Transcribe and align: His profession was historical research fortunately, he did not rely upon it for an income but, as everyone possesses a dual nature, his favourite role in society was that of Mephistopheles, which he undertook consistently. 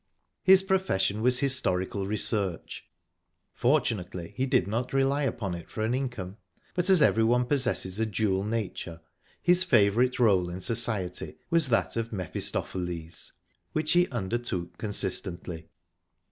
His 0.41 0.63
profession 0.63 1.21
was 1.21 1.41
historical 1.41 2.07
research 2.07 2.87
fortunately, 3.53 4.33
he 4.35 4.47
did 4.47 4.67
not 4.67 4.93
rely 4.93 5.21
upon 5.25 5.53
it 5.53 5.69
for 5.69 5.85
an 5.85 5.93
income 5.93 6.37
but, 6.73 6.89
as 6.89 7.03
everyone 7.03 7.45
possesses 7.45 7.99
a 7.99 8.05
dual 8.07 8.43
nature, 8.43 9.01
his 9.43 9.63
favourite 9.63 10.17
role 10.17 10.49
in 10.49 10.59
society 10.59 11.35
was 11.51 11.69
that 11.69 11.97
of 11.97 12.11
Mephistopheles, 12.11 13.33
which 13.73 13.91
he 13.91 14.07
undertook 14.09 14.79
consistently. 14.79 15.69